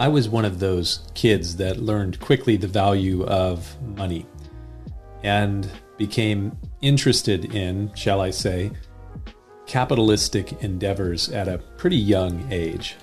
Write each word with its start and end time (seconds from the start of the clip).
I 0.00 0.08
was 0.08 0.30
one 0.30 0.46
of 0.46 0.60
those 0.60 1.00
kids 1.14 1.56
that 1.56 1.76
learned 1.76 2.20
quickly 2.20 2.56
the 2.56 2.66
value 2.66 3.22
of 3.24 3.76
money 3.82 4.24
and 5.22 5.70
became 5.98 6.56
interested 6.80 7.54
in, 7.54 7.94
shall 7.94 8.22
I 8.22 8.30
say, 8.30 8.70
capitalistic 9.66 10.62
endeavors 10.62 11.28
at 11.28 11.48
a 11.48 11.58
pretty 11.58 11.98
young 11.98 12.50
age. 12.50 12.96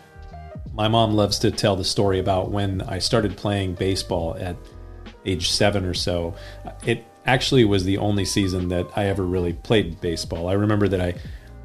My 0.74 0.88
mom 0.88 1.14
loves 1.14 1.38
to 1.40 1.52
tell 1.52 1.76
the 1.76 1.84
story 1.84 2.18
about 2.18 2.50
when 2.50 2.82
I 2.82 2.98
started 2.98 3.38
playing 3.38 3.76
baseball 3.76 4.36
at 4.40 4.56
age 5.24 5.52
seven 5.52 5.86
or 5.86 5.94
so. 5.94 6.34
It 6.84 7.06
actually 7.28 7.66
was 7.66 7.84
the 7.84 7.98
only 7.98 8.26
season 8.26 8.70
that 8.70 8.88
I 8.96 9.06
ever 9.06 9.24
really 9.24 9.54
played 9.54 10.02
baseball. 10.02 10.48
I 10.48 10.54
remember 10.54 10.88
that 10.88 11.02
I 11.02 11.14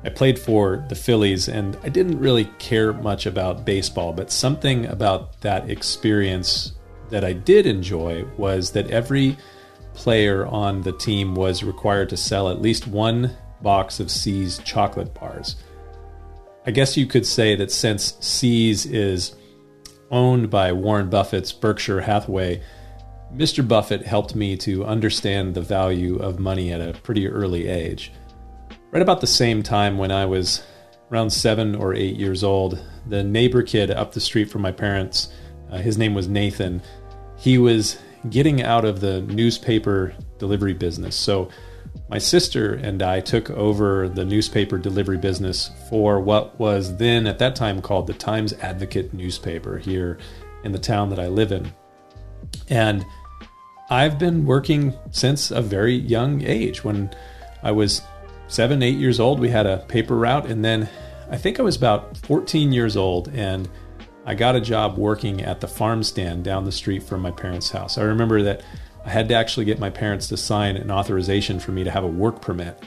I 0.04 0.10
played 0.10 0.36
for 0.38 0.84
the 0.88 0.96
Phillies 0.96 1.48
and 1.48 1.78
I 1.84 1.88
didn't 1.88 2.18
really 2.18 2.46
care 2.58 2.92
much 2.92 3.24
about 3.24 3.64
baseball, 3.64 4.12
but 4.12 4.32
something 4.32 4.86
about 4.86 5.40
that 5.42 5.70
experience 5.70 6.72
that 7.10 7.24
I 7.24 7.32
did 7.32 7.66
enjoy 7.66 8.24
was 8.36 8.72
that 8.72 8.90
every 8.90 9.36
player 9.94 10.44
on 10.46 10.82
the 10.82 10.92
team 10.92 11.36
was 11.36 11.62
required 11.62 12.08
to 12.08 12.16
sell 12.16 12.48
at 12.48 12.60
least 12.60 12.88
one 12.88 13.36
box 13.60 14.00
of 14.00 14.10
See's 14.10 14.58
chocolate 14.58 15.14
bars. 15.14 15.56
I 16.66 16.72
guess 16.72 16.96
you 16.96 17.06
could 17.06 17.26
say 17.26 17.54
that 17.56 17.70
since 17.70 18.16
See's 18.18 18.86
is 18.86 19.36
owned 20.10 20.50
by 20.50 20.72
Warren 20.72 21.10
Buffett's 21.10 21.52
Berkshire 21.52 22.00
Hathaway, 22.00 22.62
Mr. 23.34 23.66
Buffett 23.66 24.04
helped 24.04 24.34
me 24.34 24.56
to 24.58 24.84
understand 24.84 25.54
the 25.54 25.62
value 25.62 26.16
of 26.16 26.38
money 26.38 26.70
at 26.70 26.82
a 26.82 26.98
pretty 27.00 27.26
early 27.26 27.66
age. 27.66 28.12
Right 28.90 29.02
about 29.02 29.22
the 29.22 29.26
same 29.26 29.62
time 29.62 29.96
when 29.96 30.12
I 30.12 30.26
was 30.26 30.62
around 31.10 31.30
seven 31.30 31.74
or 31.74 31.94
eight 31.94 32.16
years 32.16 32.44
old, 32.44 32.78
the 33.08 33.22
neighbor 33.24 33.62
kid 33.62 33.90
up 33.90 34.12
the 34.12 34.20
street 34.20 34.50
from 34.50 34.60
my 34.60 34.72
parents, 34.72 35.32
uh, 35.70 35.78
his 35.78 35.96
name 35.96 36.12
was 36.14 36.28
Nathan, 36.28 36.82
he 37.38 37.56
was 37.56 37.98
getting 38.28 38.62
out 38.62 38.84
of 38.84 39.00
the 39.00 39.22
newspaper 39.22 40.14
delivery 40.38 40.74
business. 40.74 41.16
So 41.16 41.48
my 42.10 42.18
sister 42.18 42.74
and 42.74 43.02
I 43.02 43.20
took 43.20 43.48
over 43.50 44.10
the 44.10 44.26
newspaper 44.26 44.76
delivery 44.76 45.16
business 45.16 45.70
for 45.88 46.20
what 46.20 46.58
was 46.60 46.98
then 46.98 47.26
at 47.26 47.38
that 47.38 47.56
time 47.56 47.80
called 47.80 48.06
the 48.06 48.14
Times 48.14 48.52
Advocate 48.54 49.14
newspaper 49.14 49.78
here 49.78 50.18
in 50.64 50.72
the 50.72 50.78
town 50.78 51.08
that 51.10 51.18
I 51.18 51.28
live 51.28 51.50
in. 51.50 51.72
And 52.68 53.04
I've 53.90 54.18
been 54.18 54.46
working 54.46 54.94
since 55.10 55.50
a 55.50 55.60
very 55.60 55.94
young 55.94 56.42
age. 56.42 56.84
When 56.84 57.10
I 57.62 57.72
was 57.72 58.02
seven, 58.48 58.82
eight 58.82 58.96
years 58.96 59.20
old, 59.20 59.40
we 59.40 59.48
had 59.48 59.66
a 59.66 59.78
paper 59.78 60.16
route. 60.16 60.46
And 60.46 60.64
then 60.64 60.88
I 61.30 61.36
think 61.36 61.58
I 61.58 61.62
was 61.62 61.76
about 61.76 62.16
14 62.18 62.72
years 62.72 62.96
old 62.96 63.28
and 63.28 63.68
I 64.24 64.34
got 64.34 64.54
a 64.54 64.60
job 64.60 64.96
working 64.98 65.42
at 65.42 65.60
the 65.60 65.68
farm 65.68 66.02
stand 66.02 66.44
down 66.44 66.64
the 66.64 66.72
street 66.72 67.02
from 67.02 67.20
my 67.22 67.32
parents' 67.32 67.70
house. 67.70 67.98
I 67.98 68.02
remember 68.02 68.42
that 68.42 68.62
I 69.04 69.10
had 69.10 69.28
to 69.30 69.34
actually 69.34 69.64
get 69.64 69.80
my 69.80 69.90
parents 69.90 70.28
to 70.28 70.36
sign 70.36 70.76
an 70.76 70.90
authorization 70.90 71.58
for 71.58 71.72
me 71.72 71.82
to 71.82 71.90
have 71.90 72.04
a 72.04 72.08
work 72.08 72.40
permit. 72.40 72.80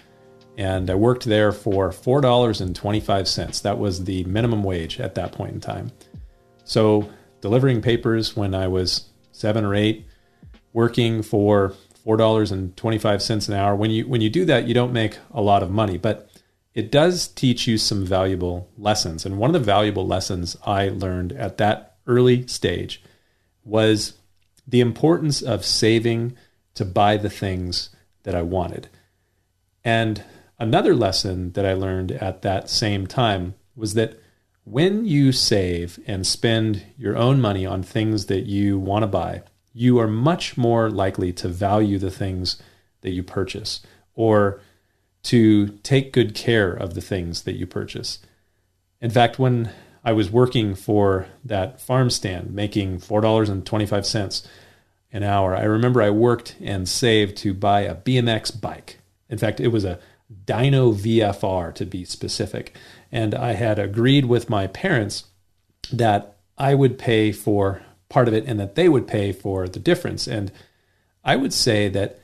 And 0.58 0.90
I 0.90 0.96
worked 0.96 1.26
there 1.26 1.52
for 1.52 1.90
$4.25. 1.90 3.62
That 3.62 3.78
was 3.78 4.06
the 4.06 4.24
minimum 4.24 4.64
wage 4.64 5.02
at 5.02 5.16
that 5.16 5.34
point 5.34 5.54
in 5.54 5.60
time. 5.60 5.92
So, 6.64 7.10
delivering 7.42 7.82
papers 7.82 8.36
when 8.36 8.56
I 8.56 8.68
was 8.68 9.10
seven 9.34 9.66
or 9.66 9.76
eight, 9.76 10.08
working 10.76 11.24
for 11.24 11.74
four 12.04 12.18
dollars 12.18 12.52
and 12.52 12.76
twenty 12.76 12.98
five 12.98 13.22
cents 13.22 13.48
an 13.48 13.56
hour. 13.56 13.76
When 13.76 13.90
you 13.90 14.08
when 14.08 14.20
you 14.20 14.30
do 14.30 14.44
that, 14.46 14.68
you 14.68 14.74
don't 14.74 14.92
make 14.92 15.18
a 15.34 15.42
lot 15.42 15.64
of 15.64 15.72
money, 15.72 15.98
but 15.98 16.30
it 16.74 16.92
does 16.92 17.30
teach 17.30 17.66
you 17.66 17.78
some 17.78 18.06
valuable 18.06 18.70
lessons. 18.78 19.26
And 19.26 19.38
one 19.38 19.50
of 19.50 19.54
the 19.54 19.66
valuable 19.66 20.06
lessons 20.06 20.58
I 20.66 20.90
learned 20.90 21.32
at 21.32 21.58
that 21.58 21.96
early 22.06 22.46
stage 22.48 23.02
was 23.64 24.14
the 24.68 24.82
importance 24.82 25.42
of 25.42 25.66
saving 25.66 26.36
to 26.74 26.84
buy 26.84 27.16
the 27.16 27.30
things 27.30 27.90
that 28.24 28.36
I 28.36 28.42
wanted. 28.42 28.90
And 29.86 30.26
another 30.60 30.94
lesson 30.94 31.54
that 31.54 31.66
I 31.66 31.74
learned 31.74 32.12
at 32.12 32.42
that 32.42 32.70
same 32.70 33.08
time 33.08 33.56
was 33.78 33.94
that 33.94 34.20
when 34.66 35.06
you 35.06 35.32
save 35.32 36.00
and 36.06 36.28
spend 36.28 36.84
your 36.98 37.16
own 37.16 37.40
money 37.40 37.66
on 37.66 37.82
things 37.82 38.26
that 38.26 38.46
you 38.48 38.78
want 38.78 39.04
to 39.04 39.08
buy, 39.08 39.44
you 39.78 40.00
are 40.00 40.08
much 40.08 40.56
more 40.56 40.90
likely 40.90 41.34
to 41.34 41.50
value 41.50 42.00
the 42.00 42.10
things 42.10 42.62
that 43.02 43.12
you 43.12 43.22
purchase 43.22 43.82
or 44.16 44.62
to 45.22 45.68
take 45.84 46.14
good 46.14 46.34
care 46.34 46.72
of 46.72 46.94
the 46.94 47.02
things 47.02 47.44
that 47.44 47.58
you 47.58 47.68
purchase. 47.68 48.20
In 49.02 49.10
fact, 49.12 49.38
when 49.38 49.70
I 50.02 50.14
was 50.14 50.32
working 50.32 50.76
for 50.76 51.28
that 51.44 51.82
farm 51.82 52.10
stand 52.10 52.54
making 52.54 53.00
$4.25 53.00 54.48
an 55.12 55.24
hour, 55.24 55.56
I 55.56 55.64
remember 55.64 56.02
I 56.02 56.10
worked 56.10 56.56
and 56.62 56.88
saved 56.88 57.36
to 57.38 57.54
buy 57.54 57.82
a 57.82 57.96
BMX 57.96 58.60
bike. 58.62 59.00
In 59.30 59.38
fact, 59.38 59.60
it 59.60 59.70
was 59.70 59.84
a 59.84 60.00
Dyno 60.46 60.96
VFR 60.96 61.76
to 61.76 61.86
be 61.86 62.06
specific. 62.06 62.78
And 63.12 63.36
I 63.36 63.54
had 63.54 63.78
agreed 63.78 64.26
with 64.26 64.50
my 64.50 64.68
parents 64.68 65.26
that 65.92 66.38
I 66.58 66.76
would 66.76 66.98
pay 66.98 67.34
for 67.34 67.82
part 68.16 68.30
of 68.30 68.34
it 68.34 68.46
and 68.48 68.58
that 68.62 68.76
they 68.76 68.88
would 68.88 69.06
pay 69.06 69.34
for 69.34 69.68
the 69.68 69.78
difference. 69.78 70.26
And 70.26 70.50
I 71.26 71.36
would 71.36 71.52
say 71.52 71.90
that 71.90 72.18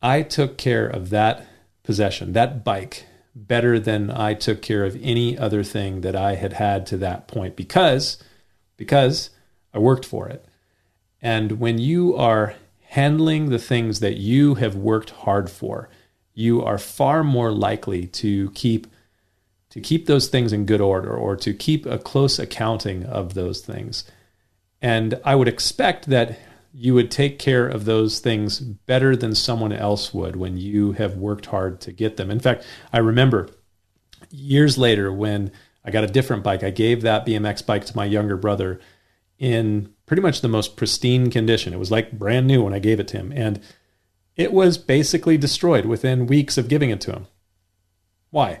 I 0.00 0.22
took 0.22 0.56
care 0.56 0.86
of 0.86 1.10
that 1.10 1.44
possession, 1.82 2.34
that 2.34 2.62
bike, 2.62 3.04
better 3.34 3.80
than 3.80 4.12
I 4.12 4.34
took 4.34 4.62
care 4.62 4.84
of 4.84 4.96
any 5.02 5.36
other 5.36 5.64
thing 5.64 6.02
that 6.02 6.14
I 6.14 6.36
had 6.36 6.52
had 6.52 6.86
to 6.86 6.96
that 6.98 7.26
point 7.26 7.56
because 7.56 8.22
because 8.76 9.30
I 9.74 9.80
worked 9.80 10.06
for 10.06 10.28
it. 10.28 10.46
And 11.20 11.58
when 11.58 11.78
you 11.78 12.14
are 12.14 12.54
handling 12.82 13.48
the 13.48 13.58
things 13.58 13.98
that 13.98 14.18
you 14.18 14.54
have 14.54 14.76
worked 14.76 15.10
hard 15.10 15.50
for, 15.50 15.90
you 16.32 16.62
are 16.62 16.78
far 16.78 17.24
more 17.24 17.50
likely 17.50 18.06
to 18.06 18.52
keep 18.52 18.86
to 19.70 19.80
keep 19.80 20.06
those 20.06 20.28
things 20.28 20.52
in 20.52 20.64
good 20.64 20.80
order 20.80 21.12
or 21.12 21.34
to 21.34 21.52
keep 21.52 21.86
a 21.86 21.98
close 21.98 22.38
accounting 22.38 23.02
of 23.04 23.34
those 23.34 23.60
things. 23.60 24.04
And 24.80 25.20
I 25.24 25.34
would 25.34 25.48
expect 25.48 26.06
that 26.06 26.38
you 26.72 26.94
would 26.94 27.10
take 27.10 27.38
care 27.38 27.66
of 27.66 27.84
those 27.84 28.20
things 28.20 28.60
better 28.60 29.16
than 29.16 29.34
someone 29.34 29.72
else 29.72 30.14
would 30.14 30.36
when 30.36 30.56
you 30.56 30.92
have 30.92 31.16
worked 31.16 31.46
hard 31.46 31.80
to 31.80 31.92
get 31.92 32.16
them. 32.16 32.30
In 32.30 32.40
fact, 32.40 32.64
I 32.92 32.98
remember 32.98 33.48
years 34.30 34.78
later 34.78 35.12
when 35.12 35.50
I 35.84 35.90
got 35.90 36.04
a 36.04 36.08
different 36.08 36.44
bike, 36.44 36.62
I 36.62 36.70
gave 36.70 37.02
that 37.02 37.26
BMX 37.26 37.64
bike 37.64 37.84
to 37.86 37.96
my 37.96 38.04
younger 38.04 38.36
brother 38.36 38.80
in 39.38 39.92
pretty 40.06 40.22
much 40.22 40.40
the 40.40 40.48
most 40.48 40.76
pristine 40.76 41.30
condition. 41.30 41.72
It 41.72 41.78
was 41.78 41.90
like 41.90 42.18
brand 42.18 42.46
new 42.46 42.62
when 42.62 42.74
I 42.74 42.78
gave 42.78 43.00
it 43.00 43.08
to 43.08 43.16
him. 43.16 43.32
And 43.34 43.60
it 44.36 44.52
was 44.52 44.78
basically 44.78 45.36
destroyed 45.36 45.86
within 45.86 46.26
weeks 46.26 46.58
of 46.58 46.68
giving 46.68 46.90
it 46.90 47.00
to 47.02 47.12
him. 47.12 47.26
Why? 48.30 48.60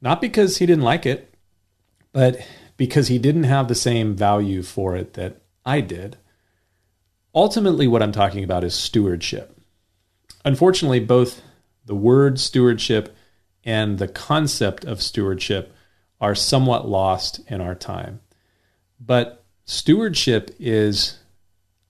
Not 0.00 0.20
because 0.20 0.58
he 0.58 0.66
didn't 0.66 0.84
like 0.84 1.06
it, 1.06 1.34
but 2.12 2.38
because 2.76 3.08
he 3.08 3.18
didn't 3.18 3.44
have 3.44 3.68
the 3.68 3.74
same 3.74 4.14
value 4.14 4.62
for 4.62 4.96
it 4.96 5.14
that 5.14 5.36
I 5.64 5.80
did. 5.80 6.16
Ultimately, 7.34 7.86
what 7.86 8.02
I'm 8.02 8.12
talking 8.12 8.44
about 8.44 8.64
is 8.64 8.74
stewardship. 8.74 9.58
Unfortunately, 10.44 11.00
both 11.00 11.42
the 11.84 11.94
word 11.94 12.38
stewardship 12.38 13.16
and 13.64 13.98
the 13.98 14.08
concept 14.08 14.84
of 14.84 15.02
stewardship 15.02 15.74
are 16.20 16.34
somewhat 16.34 16.88
lost 16.88 17.40
in 17.48 17.60
our 17.60 17.74
time. 17.74 18.20
But 19.00 19.44
stewardship 19.64 20.54
is, 20.58 21.18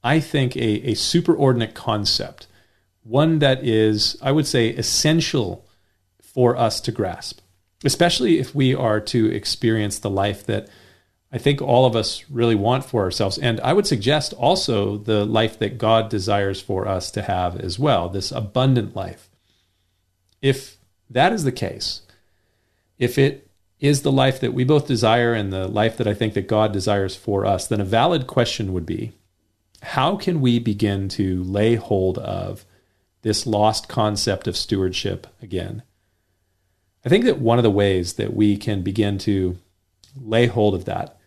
I 0.03 0.21
think, 0.21 0.57
a, 0.57 0.91
a 0.91 0.93
superordinate 0.93 1.75
concept, 1.75 2.47
one 3.03 3.41
that 3.41 3.65
is, 3.65 4.17
I 4.23 4.33
would 4.33 4.47
say, 4.47 4.69
essential 4.71 5.67
for 6.23 6.57
us 6.57 6.81
to 6.83 6.93
grasp 6.93 7.42
especially 7.85 8.39
if 8.39 8.55
we 8.55 8.75
are 8.75 9.01
to 9.01 9.27
experience 9.33 9.99
the 9.99 10.11
life 10.11 10.47
that 10.47 10.69
I 11.33 11.39
think 11.39 11.63
all 11.63 11.87
of 11.87 11.97
us 11.97 12.25
really 12.29 12.55
want 12.55 12.85
for 12.85 13.03
ourselves. 13.03 13.39
And 13.39 13.59
I 13.61 13.73
would 13.73 13.87
suggest 13.87 14.35
also 14.35 14.99
the 14.99 15.25
life 15.25 15.59
that 15.61 15.79
God 15.79 16.11
desires 16.11 16.61
for 16.61 16.87
us 16.87 17.11
to 17.13 17.23
have 17.23 17.59
as 17.59 17.79
well, 17.79 18.11
this 18.11 18.31
abundant 18.31 18.95
life. 18.95 19.31
If 20.43 20.77
that 21.09 21.33
is 21.33 21.45
the 21.45 21.53
case, 21.53 22.03
if 22.99 23.17
it 23.17 23.49
is 23.81 24.03
the 24.03 24.13
life 24.13 24.41
that 24.41 24.53
we 24.53 24.63
both 24.63 24.87
desire 24.87 25.33
and 25.33 25.53
the 25.53 25.67
life 25.67 25.97
that 25.97 26.07
I 26.07 26.15
think 26.15 26.35
that 26.35 26.47
God 26.47 26.73
desires 26.73 27.17
for 27.17 27.47
us, 27.47 27.67
then 27.67 27.81
a 27.81 27.85
valid 27.85 28.27
question 28.27 28.73
would 28.73 28.87
be 28.87 29.13
how 29.83 30.17
can 30.17 30.41
we 30.41 30.59
begin 30.59 31.09
to 31.09 31.43
lay 31.43 31.75
hold 31.75 32.19
of 32.19 32.65
this 33.23 33.47
lost 33.47 33.89
concept 33.89 34.47
of 34.47 34.57
stewardship 34.57 35.27
again? 35.41 35.83
I 37.05 37.09
think 37.09 37.25
that 37.25 37.39
one 37.39 37.59
of 37.59 37.65
the 37.65 37.71
ways 37.71 38.15
that 38.15 38.35
we 38.35 38.57
can 38.57 38.83
begin 38.83 39.19
to 39.19 39.59
lay 40.21 40.47
hold 40.47 40.75
of 40.75 40.85
that 40.85 41.19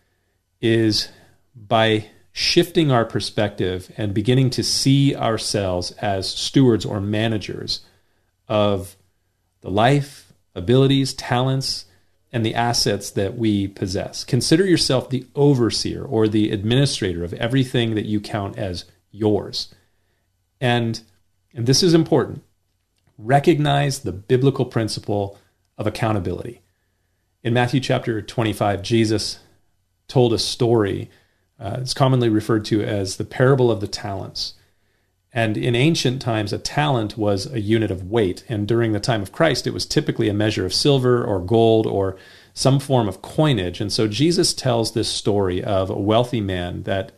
is 0.61 1.09
by 1.55 2.09
shifting 2.31 2.91
our 2.91 3.05
perspective 3.05 3.91
and 3.97 4.13
beginning 4.13 4.49
to 4.51 4.63
see 4.63 5.15
ourselves 5.15 5.91
as 5.93 6.29
stewards 6.29 6.85
or 6.85 6.99
managers 6.99 7.81
of 8.47 8.95
the 9.61 9.69
life, 9.69 10.33
abilities, 10.53 11.13
talents, 11.13 11.85
and 12.31 12.45
the 12.45 12.55
assets 12.55 13.09
that 13.11 13.37
we 13.37 13.67
possess. 13.67 14.23
Consider 14.23 14.65
yourself 14.65 15.09
the 15.09 15.25
overseer 15.35 16.03
or 16.03 16.27
the 16.27 16.51
administrator 16.51 17.23
of 17.23 17.33
everything 17.33 17.95
that 17.95 18.05
you 18.05 18.19
count 18.19 18.57
as 18.57 18.85
yours. 19.11 19.73
And, 20.59 21.01
and 21.53 21.65
this 21.65 21.83
is 21.83 21.93
important 21.93 22.43
recognize 23.17 23.99
the 23.99 24.11
biblical 24.11 24.65
principle 24.65 25.39
of 25.77 25.87
accountability. 25.87 26.61
In 27.43 27.53
Matthew 27.53 27.79
chapter 27.79 28.21
25, 28.21 28.81
Jesus 28.81 29.39
told 30.07 30.33
a 30.33 30.39
story. 30.39 31.09
Uh, 31.59 31.77
it's 31.79 31.93
commonly 31.93 32.29
referred 32.29 32.65
to 32.65 32.83
as 32.83 33.17
the 33.17 33.25
parable 33.25 33.71
of 33.71 33.81
the 33.81 33.87
talents. 33.87 34.53
And 35.31 35.57
in 35.57 35.75
ancient 35.75 36.21
times, 36.21 36.53
a 36.53 36.57
talent 36.57 37.17
was 37.17 37.45
a 37.51 37.59
unit 37.59 37.91
of 37.91 38.09
weight. 38.09 38.45
And 38.47 38.67
during 38.67 38.93
the 38.93 39.01
time 39.01 39.21
of 39.21 39.33
Christ, 39.33 39.67
it 39.67 39.73
was 39.73 39.85
typically 39.85 40.29
a 40.29 40.33
measure 40.33 40.65
of 40.65 40.73
silver 40.73 41.23
or 41.23 41.41
gold 41.41 41.85
or 41.85 42.15
some 42.53 42.79
form 42.79 43.09
of 43.09 43.21
coinage. 43.21 43.81
And 43.81 43.91
so 43.91 44.07
Jesus 44.07 44.53
tells 44.53 44.93
this 44.93 45.09
story 45.09 45.61
of 45.61 45.89
a 45.89 45.99
wealthy 45.99 46.39
man 46.39 46.83
that 46.83 47.11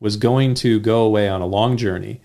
was 0.00 0.16
going 0.16 0.54
to 0.54 0.80
go 0.80 1.02
away 1.02 1.28
on 1.28 1.42
a 1.42 1.46
long 1.46 1.76
journey. 1.76 2.22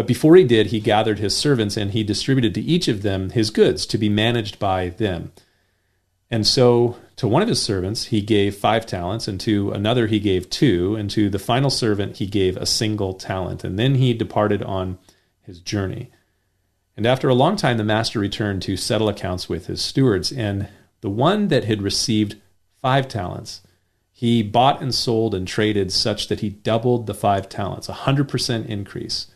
But 0.00 0.06
before 0.06 0.34
he 0.34 0.44
did, 0.44 0.68
he 0.68 0.80
gathered 0.80 1.18
his 1.18 1.36
servants 1.36 1.76
and 1.76 1.90
he 1.90 2.02
distributed 2.02 2.54
to 2.54 2.62
each 2.62 2.88
of 2.88 3.02
them 3.02 3.28
his 3.28 3.50
goods 3.50 3.84
to 3.84 3.98
be 3.98 4.08
managed 4.08 4.58
by 4.58 4.88
them. 4.88 5.30
And 6.30 6.46
so 6.46 6.96
to 7.16 7.28
one 7.28 7.42
of 7.42 7.48
his 7.48 7.62
servants 7.62 8.06
he 8.06 8.22
gave 8.22 8.56
five 8.56 8.86
talents, 8.86 9.28
and 9.28 9.38
to 9.40 9.72
another 9.72 10.06
he 10.06 10.18
gave 10.18 10.48
two, 10.48 10.96
and 10.96 11.10
to 11.10 11.28
the 11.28 11.38
final 11.38 11.68
servant 11.68 12.16
he 12.16 12.24
gave 12.24 12.56
a 12.56 12.64
single 12.64 13.12
talent. 13.12 13.62
And 13.62 13.78
then 13.78 13.96
he 13.96 14.14
departed 14.14 14.62
on 14.62 14.98
his 15.42 15.60
journey. 15.60 16.10
And 16.96 17.04
after 17.04 17.28
a 17.28 17.34
long 17.34 17.56
time, 17.56 17.76
the 17.76 17.84
master 17.84 18.20
returned 18.20 18.62
to 18.62 18.78
settle 18.78 19.10
accounts 19.10 19.50
with 19.50 19.66
his 19.66 19.82
stewards. 19.84 20.32
And 20.32 20.68
the 21.02 21.10
one 21.10 21.48
that 21.48 21.64
had 21.64 21.82
received 21.82 22.36
five 22.80 23.06
talents, 23.06 23.60
he 24.10 24.42
bought 24.42 24.80
and 24.80 24.94
sold 24.94 25.34
and 25.34 25.46
traded 25.46 25.92
such 25.92 26.28
that 26.28 26.40
he 26.40 26.48
doubled 26.48 27.06
the 27.06 27.12
five 27.12 27.50
talents, 27.50 27.90
a 27.90 27.92
100% 27.92 28.64
increase. 28.64 29.26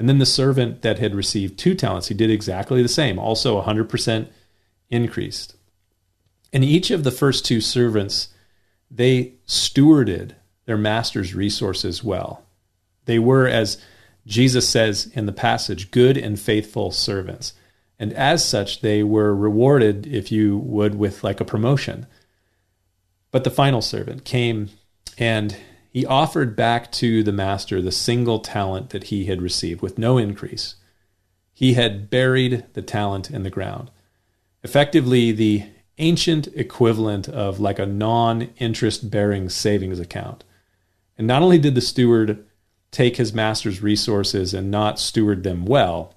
And 0.00 0.08
then 0.08 0.18
the 0.18 0.24
servant 0.24 0.80
that 0.80 0.98
had 0.98 1.14
received 1.14 1.58
two 1.58 1.74
talents, 1.74 2.08
he 2.08 2.14
did 2.14 2.30
exactly 2.30 2.80
the 2.80 2.88
same, 2.88 3.18
also 3.18 3.60
100% 3.60 4.28
increased. 4.88 5.56
And 6.54 6.64
each 6.64 6.90
of 6.90 7.04
the 7.04 7.10
first 7.10 7.44
two 7.44 7.60
servants, 7.60 8.28
they 8.90 9.34
stewarded 9.46 10.36
their 10.64 10.78
master's 10.78 11.34
resources 11.34 12.02
well. 12.02 12.46
They 13.04 13.18
were, 13.18 13.46
as 13.46 13.76
Jesus 14.26 14.66
says 14.66 15.10
in 15.12 15.26
the 15.26 15.32
passage, 15.32 15.90
good 15.90 16.16
and 16.16 16.40
faithful 16.40 16.92
servants. 16.92 17.52
And 17.98 18.14
as 18.14 18.42
such, 18.42 18.80
they 18.80 19.02
were 19.02 19.36
rewarded, 19.36 20.06
if 20.06 20.32
you 20.32 20.56
would, 20.56 20.94
with 20.94 21.22
like 21.22 21.42
a 21.42 21.44
promotion. 21.44 22.06
But 23.32 23.44
the 23.44 23.50
final 23.50 23.82
servant 23.82 24.24
came 24.24 24.70
and 25.18 25.54
he 25.90 26.06
offered 26.06 26.54
back 26.54 26.92
to 26.92 27.22
the 27.22 27.32
master 27.32 27.82
the 27.82 27.90
single 27.90 28.38
talent 28.38 28.90
that 28.90 29.04
he 29.04 29.24
had 29.26 29.42
received 29.42 29.82
with 29.82 29.98
no 29.98 30.18
increase. 30.18 30.76
He 31.52 31.74
had 31.74 32.08
buried 32.08 32.64
the 32.74 32.82
talent 32.82 33.30
in 33.30 33.42
the 33.42 33.50
ground. 33.50 33.90
Effectively, 34.62 35.32
the 35.32 35.64
ancient 35.98 36.46
equivalent 36.54 37.28
of 37.28 37.58
like 37.58 37.78
a 37.78 37.86
non 37.86 38.42
interest 38.58 39.10
bearing 39.10 39.48
savings 39.48 39.98
account. 39.98 40.44
And 41.18 41.26
not 41.26 41.42
only 41.42 41.58
did 41.58 41.74
the 41.74 41.80
steward 41.80 42.46
take 42.92 43.16
his 43.16 43.34
master's 43.34 43.82
resources 43.82 44.54
and 44.54 44.70
not 44.70 44.98
steward 45.00 45.42
them 45.42 45.64
well, 45.64 46.14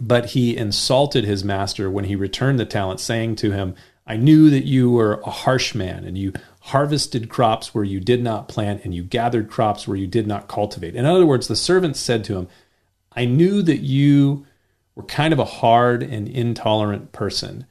but 0.00 0.30
he 0.30 0.56
insulted 0.56 1.24
his 1.24 1.44
master 1.44 1.90
when 1.90 2.04
he 2.04 2.16
returned 2.16 2.58
the 2.58 2.64
talent, 2.64 3.00
saying 3.00 3.36
to 3.36 3.50
him, 3.50 3.74
I 4.06 4.16
knew 4.16 4.50
that 4.50 4.64
you 4.64 4.90
were 4.90 5.20
a 5.20 5.30
harsh 5.30 5.74
man 5.74 6.04
and 6.04 6.18
you 6.18 6.32
harvested 6.60 7.28
crops 7.28 7.74
where 7.74 7.84
you 7.84 8.00
did 8.00 8.22
not 8.22 8.48
plant 8.48 8.84
and 8.84 8.94
you 8.94 9.04
gathered 9.04 9.50
crops 9.50 9.86
where 9.86 9.96
you 9.96 10.06
did 10.06 10.26
not 10.26 10.48
cultivate. 10.48 10.96
In 10.96 11.04
other 11.04 11.26
words, 11.26 11.48
the 11.48 11.56
servant 11.56 11.96
said 11.96 12.24
to 12.24 12.36
him, 12.36 12.48
I 13.14 13.24
knew 13.24 13.62
that 13.62 13.80
you 13.80 14.46
were 14.94 15.04
kind 15.04 15.32
of 15.32 15.38
a 15.38 15.44
hard 15.44 16.02
and 16.02 16.28
intolerant 16.28 17.12
person 17.12 17.66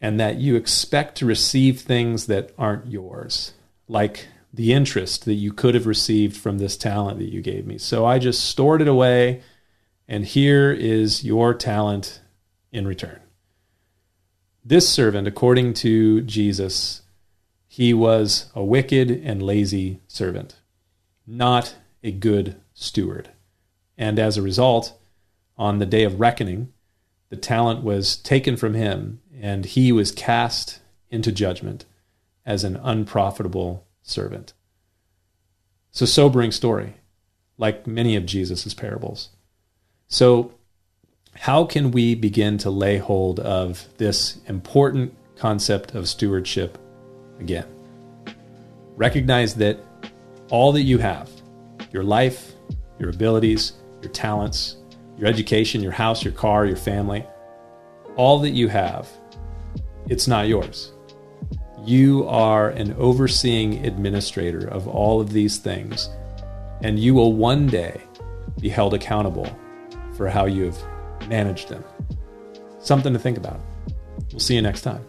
and 0.00 0.20
that 0.20 0.36
you 0.36 0.54
expect 0.54 1.16
to 1.18 1.26
receive 1.26 1.80
things 1.80 2.26
that 2.26 2.52
aren't 2.58 2.86
yours, 2.86 3.52
like 3.88 4.26
the 4.52 4.72
interest 4.72 5.24
that 5.24 5.34
you 5.34 5.52
could 5.52 5.74
have 5.74 5.86
received 5.86 6.36
from 6.36 6.58
this 6.58 6.76
talent 6.76 7.18
that 7.18 7.32
you 7.32 7.40
gave 7.40 7.66
me. 7.66 7.78
So 7.78 8.04
I 8.04 8.18
just 8.18 8.44
stored 8.44 8.82
it 8.82 8.88
away, 8.88 9.42
and 10.06 10.24
here 10.24 10.70
is 10.70 11.24
your 11.24 11.54
talent 11.54 12.20
in 12.70 12.86
return. 12.86 13.20
This 14.64 14.88
servant, 14.88 15.28
according 15.28 15.74
to 15.74 16.22
Jesus, 16.22 17.02
he 17.68 17.92
was 17.92 18.50
a 18.54 18.64
wicked 18.64 19.10
and 19.10 19.42
lazy 19.42 20.00
servant, 20.08 20.56
not 21.26 21.76
a 22.02 22.10
good 22.10 22.56
steward. 22.72 23.30
And 23.98 24.18
as 24.18 24.38
a 24.38 24.42
result, 24.42 24.98
on 25.58 25.80
the 25.80 25.86
day 25.86 26.02
of 26.04 26.18
reckoning, 26.18 26.72
the 27.28 27.36
talent 27.36 27.84
was 27.84 28.16
taken 28.16 28.56
from 28.56 28.72
him 28.72 29.20
and 29.38 29.66
he 29.66 29.92
was 29.92 30.10
cast 30.10 30.80
into 31.10 31.30
judgment 31.30 31.84
as 32.46 32.64
an 32.64 32.76
unprofitable 32.76 33.86
servant. 34.02 34.54
It's 35.90 36.00
a 36.00 36.06
sobering 36.06 36.52
story, 36.52 36.94
like 37.58 37.86
many 37.86 38.16
of 38.16 38.24
Jesus' 38.24 38.72
parables. 38.72 39.28
So, 40.08 40.54
how 41.36 41.64
can 41.64 41.90
we 41.90 42.14
begin 42.14 42.58
to 42.58 42.70
lay 42.70 42.98
hold 42.98 43.40
of 43.40 43.86
this 43.98 44.38
important 44.46 45.14
concept 45.36 45.94
of 45.94 46.08
stewardship 46.08 46.78
again? 47.40 47.66
Recognize 48.96 49.54
that 49.56 49.80
all 50.50 50.72
that 50.72 50.82
you 50.82 50.98
have, 50.98 51.30
your 51.92 52.04
life, 52.04 52.52
your 52.98 53.10
abilities, 53.10 53.72
your 54.02 54.12
talents, 54.12 54.76
your 55.18 55.28
education, 55.28 55.82
your 55.82 55.92
house, 55.92 56.24
your 56.24 56.32
car, 56.32 56.66
your 56.66 56.76
family, 56.76 57.24
all 58.16 58.38
that 58.40 58.50
you 58.50 58.68
have 58.68 59.08
it's 60.06 60.28
not 60.28 60.48
yours. 60.48 60.92
You 61.82 62.28
are 62.28 62.70
an 62.70 62.94
overseeing 62.98 63.86
administrator 63.86 64.68
of 64.68 64.86
all 64.86 65.20
of 65.20 65.32
these 65.32 65.56
things, 65.56 66.10
and 66.82 66.98
you 66.98 67.14
will 67.14 67.32
one 67.32 67.66
day 67.66 68.00
be 68.60 68.68
held 68.68 68.92
accountable 68.92 69.48
for 70.14 70.28
how 70.28 70.44
you 70.44 70.64
have 70.64 70.78
managed 71.28 71.68
them. 71.68 71.84
Something 72.80 73.12
to 73.12 73.18
think 73.18 73.38
about. 73.38 73.60
We'll 74.30 74.40
see 74.40 74.54
you 74.54 74.62
next 74.62 74.82
time. 74.82 75.04